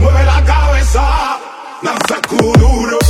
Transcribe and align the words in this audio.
Mueve 0.00 0.24
la 0.24 0.44
cabeza 0.44 1.38
y 1.82 2.08
sacude 2.08 3.01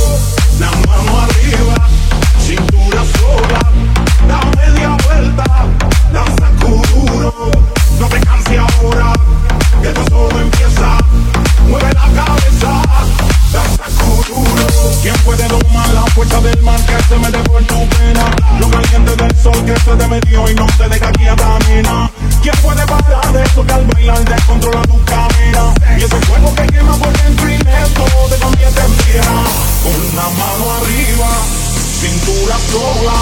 del 16.43 16.61
mar 16.61 16.79
que 16.85 17.03
se 17.07 17.17
mete 17.17 17.39
por 17.49 17.63
tu 17.63 17.87
pena? 17.87 18.35
Lo 18.59 18.69
caliente 18.69 19.15
del 19.15 19.35
sol 19.41 19.65
que 19.65 19.79
se 19.79 19.95
te 19.95 20.07
metió 20.07 20.49
y 20.49 20.55
no 20.55 20.65
te 20.77 20.89
deja 20.89 21.07
aquí 21.07 21.25
a 21.27 21.35
camina. 21.35 22.11
¿Quién 22.41 22.55
puede 22.61 22.85
parar 22.85 23.35
eso 23.43 23.65
que 23.65 23.73
al 23.73 23.85
bailar 23.87 24.25
descontrola 24.25 24.81
tu 24.81 25.03
cadera? 25.05 25.73
Y 25.97 26.03
ese 26.03 26.19
fuego 26.27 26.53
que 26.55 26.67
quema 26.67 26.97
por 26.97 27.13
dentro 27.13 27.49
y 27.49 27.57
lento 27.57 28.03
te 28.29 28.37
convierte 28.43 28.81
en 28.81 28.91
piedra. 28.91 29.43
Con 29.83 30.15
la 30.17 30.27
mano 30.41 30.65
arriba, 30.81 31.29
cintura 32.01 32.57
sola, 32.71 33.19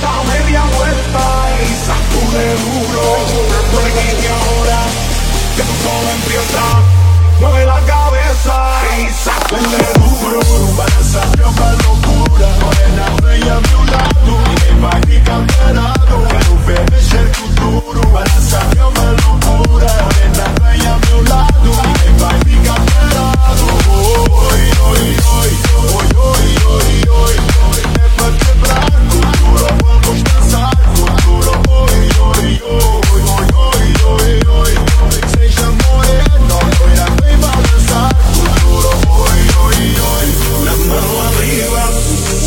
da 0.00 0.14
media 0.30 0.62
vuelta 0.76 1.24
y 1.58 1.70
sacude 1.86 2.46
duro. 2.62 3.04
No 3.72 3.78
te 3.78 3.90
quites 3.90 4.30
ahora, 4.30 4.80
que 5.56 5.62
tú 5.62 5.74
solo 5.82 6.08
empieza. 6.14 6.64
Mueve 7.40 7.66
la 7.66 7.80
cabeza 7.80 8.56
y 8.98 9.10
sacude 9.24 9.91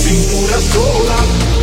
cintura 0.06 0.62
sola. 0.62 1.55